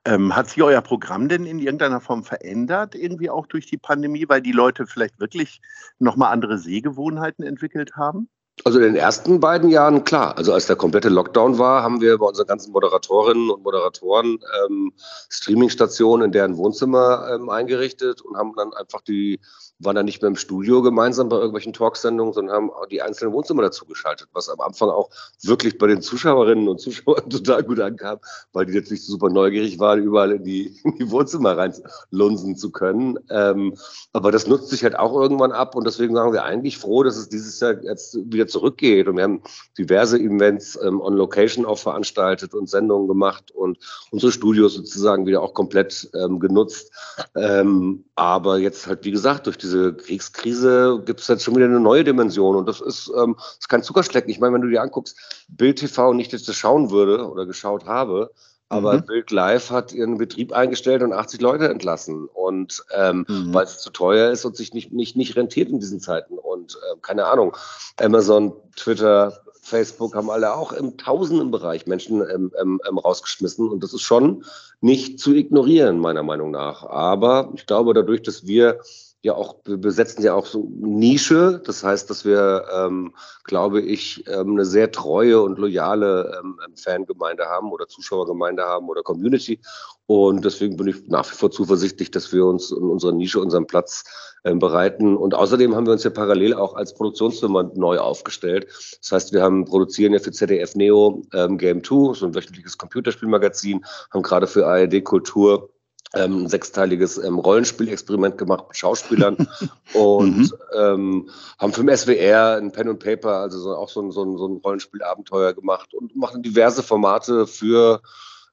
Ähm, 0.06 0.36
hat 0.36 0.50
sich 0.50 0.62
euer 0.62 0.82
Programm 0.82 1.28
denn 1.28 1.48
in 1.48 1.58
irgendeiner 1.58 2.02
Form 2.02 2.24
verändert, 2.24 2.94
irgendwie 2.94 3.32
auch 3.32 3.48
durch 3.48 3.66
die 3.66 3.80
Pandemie, 3.80 4.26
weil 4.28 4.44
die 4.44 4.52
Leute 4.52 4.86
vielleicht 4.86 5.20
wirklich 5.20 5.60
nochmal 5.98 6.32
andere 6.32 6.60
Sehgewohnheiten 6.60 7.44
entwickelt 7.44 7.96
haben? 7.96 8.30
Also 8.66 8.80
in 8.80 8.86
den 8.86 8.96
ersten 8.96 9.39
beiden 9.39 9.70
Jahren 9.70 10.04
klar. 10.04 10.38
Also 10.38 10.54
als 10.54 10.68
der 10.68 10.75
komplette 10.75 11.10
Lockdown 11.10 11.58
war, 11.58 11.82
haben 11.82 12.01
wir 12.01 12.18
bei 12.18 12.25
unseren 12.25 12.48
ganzen 12.48 12.72
Moderatorinnen 12.72 13.50
und 13.50 13.63
Moderatoren 13.63 14.39
ähm, 14.66 14.92
Streamingstationen 15.30 16.25
in 16.25 16.32
deren 16.32 16.58
Wohnzimmer 16.58 17.30
ähm, 17.34 17.50
eingerichtet 17.50 18.22
und 18.22 18.38
haben 18.38 18.54
dann 18.56 18.74
einfach 18.74 19.01
die 19.01 19.39
waren 19.80 19.96
dann 19.96 20.06
nicht 20.06 20.22
mehr 20.22 20.28
im 20.28 20.36
Studio 20.36 20.82
gemeinsam 20.82 21.30
bei 21.30 21.38
irgendwelchen 21.38 21.74
Talksendungen, 21.74 22.34
sondern 22.34 22.56
haben 22.56 22.72
die 22.92 23.01
einzelnen 23.01 23.34
Wohnzimmer 23.34 23.62
dazu 23.62 23.86
geschaltet, 23.86 24.28
was 24.34 24.50
am 24.50 24.60
Anfang 24.60 24.89
auch 24.89 25.10
wirklich 25.42 25.78
bei 25.78 25.88
den 25.88 26.01
Zuschauerinnen 26.01 26.68
und 26.68 26.80
Zuschauern 26.80 27.30
total 27.30 27.63
gut 27.63 27.80
ankam, 27.80 28.20
weil 28.51 28.66
die 28.66 28.74
jetzt 28.74 28.92
nicht 28.92 29.06
super 29.06 29.30
neugierig 29.30 29.80
waren, 29.80 30.04
überall 30.04 30.34
in 30.34 30.44
die, 30.44 30.78
in 30.84 30.98
die 30.98 31.10
Wohnzimmer 31.10 31.58
reinlunsen 31.58 32.58
zu 32.58 32.72
können. 32.72 33.18
Ähm, 33.30 33.75
aber 34.12 34.32
das 34.32 34.48
nutzt 34.48 34.70
sich 34.70 34.84
halt 34.84 35.00
auch 35.00 35.13
irgendwann 35.13 35.54
ab 35.54 35.75
und 35.75 35.88
deswegen 35.88 36.13
sagen 36.13 36.34
wir 36.34 36.44
eigentlich 36.44 36.78
froh, 36.78 37.04
dass 37.04 37.16
es 37.16 37.30
dieses 37.30 37.60
Jahr 37.60 37.82
jetzt 37.82 38.18
wieder 38.32 38.48
zurückgeht 38.50 39.08
und 39.08 39.18
wir 39.18 39.24
haben 39.24 39.41
diverse 39.77 40.20
Events 40.20 40.77
ähm, 40.84 41.01
on 41.01 41.13
Location 41.15 41.65
auch 41.65 41.77
veranstaltet 41.77 42.53
und 42.53 42.70
Sendungen 42.70 43.08
gemacht 43.08 43.51
und 43.51 43.77
unsere 44.12 44.32
Studios 44.32 44.74
sozusagen 44.75 45.25
wieder 45.25 45.41
auch 45.41 45.53
komplett 45.53 46.10
ähm, 46.15 46.39
genutzt. 46.39 46.91
Ähm, 47.36 48.06
aber 48.15 48.58
jetzt 48.60 48.88
halt, 48.88 49.06
wie 49.06 49.12
gesagt, 49.12 49.48
durch 49.48 49.58
diese 49.58 49.94
Kriegskrise 49.94 51.01
gibt 51.06 51.22
es 51.22 51.27
jetzt 51.27 51.44
schon 51.44 51.56
wieder 51.56 51.65
eine 51.65 51.79
neue 51.79 52.03
Dimension. 52.03 52.56
Und 52.56 52.68
das 52.68 52.82
ist, 52.82 53.12
ähm, 53.15 53.36
das 53.38 53.58
ist 53.60 53.70
kein 53.70 53.84
Zuckerschlecken. 53.84 54.29
Ich 54.29 54.39
meine, 54.39 54.53
wenn 54.53 54.62
du 54.62 54.70
dir 54.70 54.82
anguckst, 54.82 55.18
Bild 55.48 55.79
TV 55.79 56.13
nicht 56.13 56.32
jetzt 56.34 56.48
das 56.48 56.56
schauen 56.56 56.91
würde 56.91 57.29
oder 57.29 57.46
geschaut 57.46 57.86
habe, 57.86 58.32
aber 58.70 58.98
mhm. 58.98 59.06
Bild 59.06 59.32
Live 59.32 59.72
hat 59.72 59.94
ihren 59.94 60.20
Betrieb 60.20 60.53
eingestellt 60.53 61.01
und 61.01 61.12
80 61.12 61.41
Leute 61.41 61.70
entlassen. 61.70 62.27
Und 62.27 62.84
ähm, 62.96 63.25
mhm. 63.27 63.53
weil 63.53 63.65
es 63.65 63.79
zu 63.79 63.89
teuer 63.89 64.32
ist 64.32 64.46
und 64.46 64.56
sich 64.56 64.74
nicht, 64.74 64.91
nicht, 64.94 65.18
nicht 65.18 65.36
rentiert 65.36 65.70
in 65.70 65.79
diesen 65.79 66.00
Zeiten. 66.00 66.38
Äh, 66.76 66.98
keine 67.02 67.26
Ahnung, 67.26 67.56
Amazon, 67.98 68.54
Twitter, 68.76 69.40
Facebook 69.62 70.16
haben 70.16 70.30
alle 70.30 70.56
auch 70.56 70.72
im 70.72 70.98
Tausendenbereich 70.98 71.86
Menschen 71.86 72.22
ähm, 72.30 72.52
ähm, 72.60 72.98
rausgeschmissen. 72.98 73.70
Und 73.70 73.84
das 73.84 73.94
ist 73.94 74.02
schon 74.02 74.44
nicht 74.82 75.20
zu 75.20 75.34
ignorieren, 75.34 76.00
meiner 76.00 76.24
Meinung 76.24 76.52
nach. 76.52 76.84
Aber 76.84 77.52
ich 77.56 77.66
glaube, 77.66 77.94
dadurch, 77.94 78.24
dass 78.24 78.48
wir 78.48 78.80
ja 79.22 79.36
auch, 79.36 79.56
wir 79.66 79.78
besetzen 79.78 80.24
ja 80.24 80.34
auch 80.34 80.46
so 80.46 80.70
Nische. 80.80 81.62
Das 81.66 81.84
heißt, 81.84 82.10
dass 82.10 82.24
wir, 82.24 82.66
ähm, 82.74 83.14
glaube 83.44 83.82
ich, 83.82 84.26
ähm, 84.28 84.52
eine 84.52 84.66
sehr 84.66 84.92
treue 84.92 85.42
und 85.42 85.60
loyale 85.60 86.40
ähm, 86.40 86.58
Fangemeinde 86.76 87.46
haben 87.46 87.72
oder 87.72 87.88
Zuschauergemeinde 87.88 88.64
haben 88.64 88.88
oder 88.88 89.04
Community. 89.04 89.60
Und 90.06 90.46
deswegen 90.46 90.78
bin 90.78 90.88
ich 90.88 91.08
nach 91.08 91.30
wie 91.30 91.36
vor 91.36 91.52
zuversichtlich, 91.52 92.12
dass 92.12 92.32
wir 92.32 92.46
uns 92.46 92.72
in 92.72 92.84
unserer 92.84 93.12
Nische 93.12 93.42
unseren 93.42 93.68
Platz 93.68 94.06
ähm, 94.46 94.60
bereiten. 94.60 95.18
Und 95.18 95.36
außerdem 95.36 95.76
haben 95.76 95.86
wir 95.86 95.94
uns 95.94 96.06
ja 96.06 96.12
parallel 96.12 96.54
auch 96.54 96.76
als 96.76 96.94
Produktionsfirma 96.94 97.72
neu 97.76 97.98
aufgestellt. 97.98 98.68
Das 99.02 99.12
heißt, 99.12 99.34
wir 99.34 99.44
haben 99.44 99.66
produzieren 99.66 100.14
ja 100.14 100.20
für 100.20 100.32
ZDF 100.32 100.76
Neo 100.76 101.24
ähm, 101.34 101.58
Game 101.58 101.84
2, 101.84 102.14
so 102.14 102.26
ein 102.26 102.34
wöchentliches 102.36 102.78
Computerspielmagazin, 102.78 103.86
haben 104.12 104.24
gerade 104.24 104.48
für 104.48 104.66
ARD 104.66 105.04
Kultur 105.04 105.70
ähm, 106.13 106.44
ein 106.44 106.50
sechsteiliges 106.50 107.18
ähm, 107.18 107.38
Rollenspielexperiment 107.38 108.38
gemacht 108.38 108.66
mit 108.68 108.78
Schauspielern 108.78 109.48
und 109.94 110.38
mhm. 110.38 110.51
ähm, 110.75 111.30
haben 111.60 111.74
für 111.74 111.84
den 111.84 111.96
SWR 111.96 112.58
ein 112.58 112.72
Pen 112.72 112.89
und 112.89 113.00
Paper, 113.00 113.36
also 113.36 113.60
so, 113.60 113.75
auch 113.75 113.89
so 113.89 114.01
ein, 114.01 114.12
so 114.12 114.24
ein, 114.24 114.38
so 114.38 114.48
ein 114.48 114.58
Rollenspielabenteuer 114.58 115.54
gemacht 115.54 115.94
und 115.94 116.16
machen 116.16 116.42
diverse 116.42 116.84
Formate 116.84 117.46
für 117.46 118.01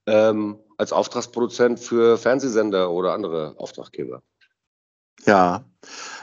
ähm, 0.07 0.59
als 0.77 0.93
Auftragsproduzent 0.93 1.81
für 1.81 2.19
Fernsehsender 2.19 2.91
oder 2.91 3.13
andere 3.13 3.55
Auftraggeber. 3.57 4.23
Ja, 5.25 5.65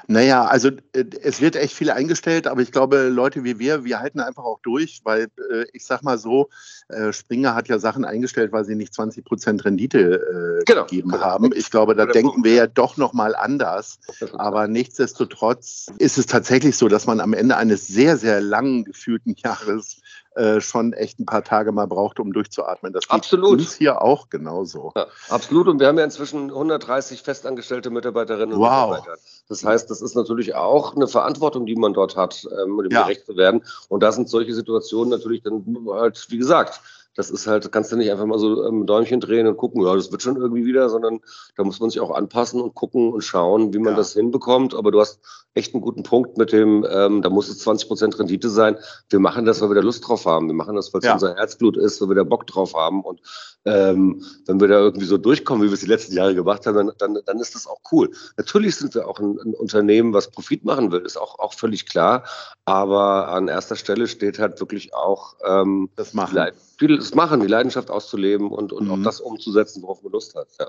naja, 0.08 0.46
also 0.46 0.70
äh, 0.94 1.06
es 1.22 1.42
wird 1.42 1.56
echt 1.56 1.74
viel 1.74 1.90
eingestellt, 1.90 2.48
aber 2.48 2.62
ich 2.62 2.72
glaube, 2.72 3.08
Leute 3.10 3.44
wie 3.44 3.60
wir, 3.60 3.84
wir 3.84 4.00
halten 4.00 4.20
einfach 4.20 4.44
auch 4.44 4.60
durch, 4.62 5.02
weil 5.04 5.28
äh, 5.52 5.66
ich 5.74 5.86
sag 5.86 6.04
mal 6.04 6.18
so, 6.18 6.50
äh, 6.90 7.14
Springer 7.14 7.56
hat 7.56 7.68
ja 7.68 7.80
Sachen 7.80 8.06
eingestellt, 8.06 8.52
weil 8.52 8.66
sie 8.66 8.76
nicht 8.76 8.94
20 8.94 9.24
Prozent 9.24 9.66
Rendite 9.66 10.60
äh, 10.60 10.64
genau, 10.66 10.84
gegeben 10.86 11.12
genau. 11.12 11.24
haben. 11.24 11.52
Ich 11.56 11.72
glaube, 11.72 11.96
da 11.96 12.06
denken 12.06 12.44
wir 12.44 12.54
ja 12.54 12.68
doch 12.68 12.98
nochmal 12.98 13.36
anders. 13.36 14.00
Aber 14.34 14.68
nichtsdestotrotz 14.68 15.88
ist 15.98 16.18
es 16.18 16.26
tatsächlich 16.26 16.78
so, 16.78 16.88
dass 16.88 17.06
man 17.06 17.20
am 17.20 17.34
Ende 17.34 17.58
eines 17.58 17.88
sehr, 17.88 18.18
sehr 18.18 18.42
langen 18.42 18.84
gefühlten 18.84 19.36
Jahres 19.38 20.02
äh, 20.36 20.62
schon 20.62 20.94
echt 20.94 21.20
ein 21.20 21.26
paar 21.28 21.44
Tage 21.44 21.72
mal 21.72 21.86
braucht, 21.86 22.20
um 22.20 22.34
durchzuatmen. 22.34 22.92
Das 22.92 23.08
absolut. 23.10 23.60
uns 23.60 23.76
hier 23.76 24.02
auch 24.02 24.30
genauso. 24.30 24.92
Ja, 24.96 25.06
absolut. 25.30 25.68
Und 25.68 25.80
wir 25.80 25.88
haben 25.88 25.98
ja 26.00 26.04
inzwischen 26.04 26.50
130 26.50 27.22
festangestellte 27.22 27.92
Mitarbeiterinnen 27.92 28.54
und 28.54 28.60
wow. 28.60 28.90
Mitarbeiter. 28.90 29.22
Das 29.54 29.64
heißt, 29.64 29.92
das 29.92 30.02
ist 30.02 30.16
natürlich 30.16 30.56
auch 30.56 30.96
eine 30.96 31.08
Verantwortung, 31.08 31.68
die 31.68 31.76
man 31.76 31.94
dort 31.94 32.16
hat, 32.16 32.48
ähm, 32.60 32.80
dem 32.80 32.90
ja. 32.92 33.04
gerecht 33.04 33.28
zu 33.28 33.38
werden. 33.38 33.64
Und 33.88 34.02
da 34.02 34.12
sind 34.12 34.28
solche 34.28 34.56
Situationen 34.56 35.12
natürlich 35.12 35.44
dann 35.44 35.64
halt, 35.92 36.26
wie 36.30 36.40
gesagt, 36.40 36.82
das 37.16 37.30
ist 37.30 37.48
halt, 37.48 37.72
kannst 37.72 37.92
du 37.92 37.96
nicht 37.96 38.12
einfach 38.12 38.26
mal 38.26 38.40
so 38.40 38.66
ähm, 38.66 38.86
Däumchen 38.86 39.20
drehen 39.20 39.48
und 39.48 39.58
gucken, 39.58 39.86
ja, 39.86 39.96
das 39.96 40.12
wird 40.12 40.22
schon 40.22 40.38
irgendwie 40.38 40.66
wieder, 40.66 40.90
sondern 40.90 41.20
da 41.56 41.64
muss 41.64 41.80
man 41.80 41.90
sich 41.90 42.00
auch 42.00 42.12
anpassen 42.12 42.62
und 42.62 42.74
gucken 42.74 43.12
und 43.14 43.22
schauen, 43.22 43.74
wie 43.74 43.80
man 43.80 43.94
ja. 43.94 43.98
das 43.98 44.14
hinbekommt. 44.14 44.74
Aber 44.74 44.92
du 44.92 45.00
hast 45.00 45.20
echt 45.54 45.74
einen 45.74 45.82
guten 45.82 46.04
Punkt 46.04 46.38
mit 46.38 46.52
dem, 46.52 46.86
ähm, 46.90 47.22
da 47.22 47.30
muss 47.30 47.48
es 47.48 47.60
20 47.60 47.88
Prozent 47.88 48.20
Rendite 48.20 48.50
sein. 48.50 48.78
Wir 49.10 49.20
machen 49.20 49.46
das, 49.46 49.62
weil 49.62 49.70
wir 49.70 49.76
da 49.76 49.82
Lust 49.82 50.08
drauf 50.08 50.26
haben. 50.26 50.48
Wir 50.48 50.56
machen 50.56 50.76
das, 50.76 50.94
weil 50.94 51.00
es 51.00 51.06
ja. 51.06 51.14
unser 51.14 51.36
Herzblut 51.36 51.78
ist, 51.78 52.02
weil 52.02 52.10
wir 52.10 52.16
da 52.16 52.24
Bock 52.24 52.48
drauf 52.48 52.74
haben. 52.74 53.04
Und 53.04 53.22
ähm, 53.66 54.24
wenn 54.46 54.60
wir 54.60 54.68
da 54.68 54.80
irgendwie 54.80 55.06
so 55.06 55.18
durchkommen, 55.18 55.64
wie 55.64 55.70
wir 55.70 55.76
es 55.76 55.82
die 55.82 55.86
letzten 55.86 56.16
Jahre 56.16 56.34
gemacht 56.34 56.66
haben, 56.66 56.76
dann, 56.76 56.92
dann, 56.98 57.20
dann 57.26 57.40
ist 57.40 57.54
das 57.54 57.68
auch 57.68 57.80
cool. 57.92 58.10
Natürlich 58.38 58.76
sind 58.76 58.96
wir 58.96 59.08
auch 59.08 59.20
ein, 59.20 59.38
ein 59.40 59.54
Unternehmen, 59.54 60.14
was 60.14 60.32
Profit 60.32 60.66
machen 60.66 60.92
will, 60.92 61.02
ist 61.02 61.18
auch, 61.18 61.38
auch 61.38 61.54
völlig 61.54 61.86
klar. 61.86 62.24
Aber 62.66 63.28
an 63.28 63.48
erster 63.48 63.76
Stelle 63.76 64.08
steht 64.08 64.40
halt 64.40 64.60
wirklich 64.60 64.96
auch 64.96 65.36
ähm, 65.46 65.90
das 65.96 66.14
machen. 66.14 66.36
Die, 66.36 66.73
das 66.88 67.16
machen, 67.16 67.42
die 67.42 67.48
Leidenschaft 67.48 67.90
auszuleben 67.90 68.50
und, 68.50 68.74
und 68.74 68.86
mhm. 68.86 68.92
auch 68.92 69.04
das 69.04 69.20
umzusetzen, 69.20 69.84
worauf 69.84 70.04
man 70.04 70.12
Lust 70.12 70.36
hat. 70.36 70.48
Ja. 70.60 70.68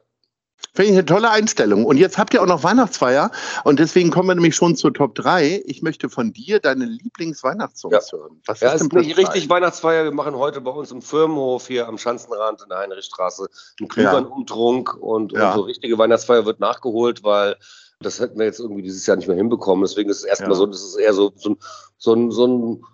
Finde 0.73 0.90
ich 0.90 0.97
eine 0.97 1.06
tolle 1.06 1.30
Einstellung. 1.30 1.85
Und 1.85 1.99
jetzt 1.99 2.18
habt 2.18 2.35
ihr 2.35 2.42
auch 2.42 2.47
noch 2.47 2.64
Weihnachtsfeier. 2.64 3.30
Und 3.62 3.78
deswegen 3.78 4.11
kommen 4.11 4.28
wir 4.28 4.35
nämlich 4.35 4.56
schon 4.56 4.75
zur 4.75 4.92
Top 4.92 5.14
3. 5.14 5.62
Ich 5.66 5.83
möchte 5.83 6.09
von 6.09 6.33
dir 6.33 6.59
deine 6.59 6.85
Lieblingsweihnachtssongs 6.87 8.11
ja. 8.11 8.18
hören. 8.18 8.40
Was 8.47 8.61
ja, 8.61 8.73
ist, 8.73 8.83
ist 8.83 8.92
nicht 8.92 9.16
richtig 9.16 9.49
Weihnachtsfeier. 9.49 10.02
Wir 10.04 10.12
machen 10.12 10.35
heute 10.35 10.61
bei 10.61 10.73
uns 10.73 10.90
im 10.90 11.00
Firmenhof 11.00 11.68
hier 11.68 11.87
am 11.87 11.97
Schanzenrand 11.97 12.62
in 12.62 12.71
der 12.71 12.78
Heinrichstraße 12.78 13.47
einen 13.78 13.88
Glühweinumtrunk. 13.88 14.90
Ja. 14.97 15.00
Und, 15.00 15.33
und 15.33 15.52
so 15.54 15.61
richtige 15.61 15.97
Weihnachtsfeier 15.97 16.44
wird 16.44 16.59
nachgeholt, 16.59 17.23
weil 17.23 17.56
das 18.00 18.18
hätten 18.18 18.38
wir 18.38 18.47
jetzt 18.47 18.59
irgendwie 18.59 18.83
dieses 18.83 19.06
Jahr 19.06 19.16
nicht 19.16 19.28
mehr 19.28 19.37
hinbekommen. 19.37 19.85
Deswegen 19.85 20.11
ist 20.11 20.18
es 20.18 20.25
erstmal 20.25 20.50
ja. 20.50 20.56
so, 20.56 20.66
das 20.66 20.83
ist 20.83 20.97
eher 20.97 21.14
so, 21.14 21.33
so, 21.37 21.56
so, 21.99 22.14
ein, 22.14 22.30
so 22.33 22.47
ein 22.47 22.85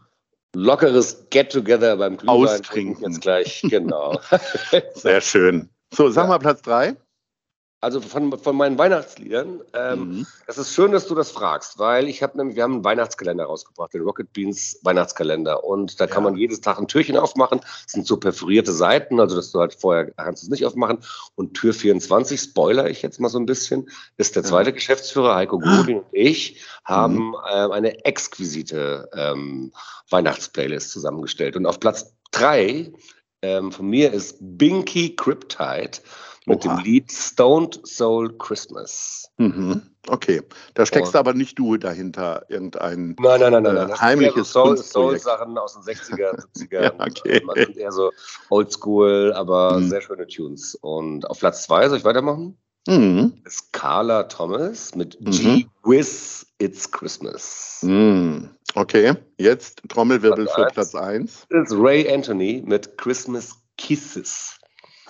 lockeres 0.54 1.26
Get-Together 1.30 1.97
beim 1.97 2.16
Glühwein. 2.16 2.37
Austrinken. 2.37 3.12
Jetzt 3.12 3.21
gleich, 3.21 3.62
genau. 3.69 4.21
Sehr 4.95 5.21
schön. 5.21 5.69
So, 5.92 6.09
sag 6.11 6.28
mal 6.28 6.38
Platz 6.38 6.62
3 6.62 6.97
also 7.81 8.01
von, 8.01 8.39
von 8.39 8.57
meinen 8.57 8.79
Weihnachtsliedern. 8.79 9.61
Ähm, 9.73 9.99
mhm. 9.99 10.27
Das 10.47 10.59
ist 10.59 10.75
schön, 10.75 10.93
dass 10.93 11.07
du 11.07 11.15
das 11.15 11.31
fragst, 11.31 11.79
weil 11.79 12.09
ich 12.09 12.23
habe 12.23 12.37
nämlich, 12.37 12.57
wir 12.57 12.63
haben 12.63 12.75
einen 12.75 12.85
Weihnachtskalender 12.85 13.45
rausgebracht, 13.45 13.95
den 13.95 14.03
Rocket 14.03 14.33
Beans 14.33 14.79
Weihnachtskalender. 14.83 15.65
Und 15.65 16.01
da 16.01 16.07
kann 16.07 16.25
ja. 16.25 16.31
man 16.31 16.39
jedes 16.39 16.61
Tag 16.61 16.79
ein 16.79 16.89
Türchen 16.89 17.17
aufmachen. 17.17 17.61
Das 17.61 17.93
sind 17.93 18.07
so 18.07 18.19
perforierte 18.19 18.73
Seiten, 18.73 19.19
also 19.19 19.35
dass 19.35 19.51
du 19.51 19.61
halt 19.61 19.75
vorher 19.75 20.11
kannst 20.11 20.43
es 20.43 20.51
nicht 20.51 20.67
aufmachen. 20.67 20.99
Und 21.37 21.55
Tür 21.55 21.73
24, 21.73 22.41
spoiler 22.41 22.91
ich 22.91 23.01
jetzt 23.03 23.19
mal 23.19 23.31
so 23.31 23.39
ein 23.39 23.47
bisschen, 23.47 23.89
ist 24.19 24.37
der 24.37 24.45
zweite 24.45 24.71
ja. 24.71 24.75
Geschäftsführer, 24.75 25.35
Heiko 25.35 25.59
Godin 25.59 26.01
und 26.01 26.07
ich, 26.13 26.63
haben 26.85 27.29
mhm. 27.29 27.37
äh, 27.49 27.71
eine 27.73 28.05
exquisite 28.05 29.09
ähm, 29.15 29.73
Weihnachtsplaylist 30.11 30.91
zusammengestellt. 30.91 31.57
Und 31.57 31.65
auf 31.65 31.81
Platz 31.81 32.15
drei 32.31 32.93
ähm, 33.43 33.73
von 33.73 33.87
mir 33.89 34.13
ist 34.13 34.37
Binky 34.41 35.17
Cryptide 35.17 35.99
mit 36.50 36.66
Oha. 36.66 36.76
dem 36.76 36.85
Lied 36.85 37.11
Stoned 37.11 37.80
Soul 37.87 38.37
Christmas. 38.37 39.30
Mhm. 39.38 39.83
Okay, 40.09 40.42
da 40.75 40.85
steckst 40.87 41.14
oh. 41.14 41.19
aber 41.19 41.35
nicht 41.35 41.59
du 41.59 41.76
dahinter, 41.76 42.45
irgendein 42.49 43.16
nein, 43.19 43.40
nein, 43.40 43.52
nein, 43.52 43.62
nein, 43.62 43.75
nein. 43.75 43.90
Äh, 43.90 43.95
heimliches 43.95 44.50
Soul, 44.50 44.76
Soul-Sachen 44.76 45.57
aus 45.57 45.75
den 45.75 45.83
60er, 45.83 46.45
70er. 46.57 46.83
ja, 46.83 46.92
okay. 46.99 47.42
Man 47.45 47.57
sind 47.57 47.76
eher 47.76 47.92
so 47.92 48.11
oldschool, 48.49 49.33
aber 49.35 49.78
mhm. 49.78 49.88
sehr 49.88 50.00
schöne 50.00 50.26
Tunes. 50.26 50.75
Und 50.75 51.28
auf 51.28 51.38
Platz 51.38 51.64
zwei 51.64 51.88
soll 51.88 51.99
ich 51.99 52.04
weitermachen? 52.04 52.59
Mhm. 52.88 53.35
Ist 53.45 53.73
Carla 53.73 54.25
Thomas 54.25 54.95
mit 54.95 55.21
mhm. 55.21 55.30
G 55.30 55.66
Wiz 55.85 56.47
It's 56.59 56.90
Christmas. 56.90 57.80
Mhm. 57.83 58.50
Okay, 58.75 59.14
jetzt 59.38 59.83
Trommelwirbel 59.88 60.45
Platz 60.45 60.54
für 60.54 60.75
Platz 60.75 60.95
1. 60.95 61.47
Ist 61.49 61.73
Ray 61.73 62.12
Anthony 62.12 62.62
mit 62.64 62.97
Christmas 62.99 63.54
Kisses. 63.76 64.60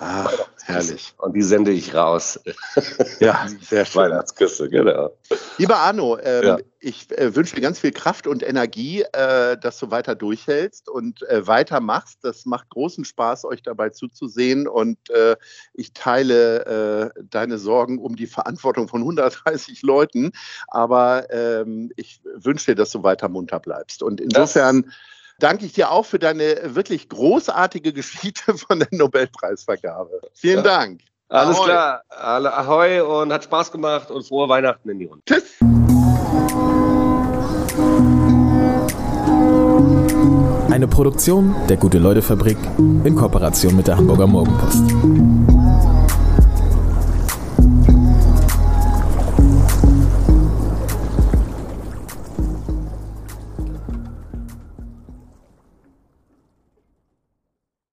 Ah, 0.02 0.30
herrlich. 0.64 1.12
Und 1.19 1.35
die 1.35 1.42
sende 1.42 1.73
ich 1.73 1.95
raus. 1.95 2.40
Ja, 3.21 3.47
sehr 3.61 3.85
schön. 3.85 4.00
Weihnachtsküsse, 4.02 4.71
genau. 4.71 5.11
Lieber 5.59 5.76
Arno, 5.76 6.19
ähm, 6.23 6.42
Ja. 6.42 6.59
ich 6.78 7.11
äh, 7.19 7.37
wünsche 7.37 7.54
dir 7.54 7.61
ganz 7.61 7.78
viel 7.80 7.92
Kraft 7.92 8.26
und 8.26 8.42
Energie, 8.42 9.02
äh, 9.12 9.59
dass 9.59 9.78
du 9.78 9.90
weiter 9.90 10.14
durchhältst 10.14 10.88
und 10.88 11.23
äh, 11.28 11.47
weitermachst. 11.47 12.21
Das 12.23 12.47
macht 12.47 12.71
großen 12.71 13.04
Spaß, 13.04 13.45
euch 13.45 13.62
dabei 13.62 13.90
zuzusehen. 13.90 14.66
Und 14.66 15.11
äh, 15.11 15.37
ich 15.75 15.92
teile 15.92 17.12
äh, 17.14 17.23
deine 17.28 17.59
Sorgen 17.59 17.99
um 17.99 18.16
die 18.16 18.26
Verantwortung 18.26 18.88
von 18.88 19.02
130 19.02 19.83
Leuten. 19.83 20.33
Aber 20.69 21.30
ähm, 21.30 21.92
ich 21.97 22.23
wünsche 22.35 22.73
dir, 22.73 22.75
dass 22.75 22.90
du 22.90 23.02
weiter 23.02 23.28
munter 23.28 23.61
bleibst. 23.61 24.02
Und 24.02 24.19
insofern 24.19 24.90
danke 25.42 25.66
ich 25.66 25.73
dir 25.73 25.90
auch 25.90 26.04
für 26.06 26.18
deine 26.18 26.75
wirklich 26.75 27.09
großartige 27.09 27.92
Geschichte 27.92 28.54
von 28.56 28.78
der 28.78 28.88
Nobelpreisvergabe. 28.92 30.20
Vielen 30.35 30.59
Ja. 30.59 30.62
Dank. 30.62 31.00
Alles 31.28 31.56
Ahoi. 31.56 31.64
klar. 31.66 32.02
Alle 32.09 32.52
Ahoi 32.56 33.00
und 33.02 33.32
hat 33.32 33.44
Spaß 33.44 33.70
gemacht 33.70 34.11
und 34.11 34.26
frohe 34.26 34.49
Weihnachten 34.49 34.88
in 34.90 34.99
die 34.99 35.04
Runde. 35.06 35.23
Tschüss. 35.26 35.59
Eine 40.70 40.87
Produktion 40.88 41.54
der 41.68 41.76
Gute-Leute-Fabrik 41.76 42.56
in 42.78 43.14
Kooperation 43.16 43.76
mit 43.76 43.88
der 43.88 43.97
Hamburger 43.97 44.26
Morgenpost. 44.26 45.60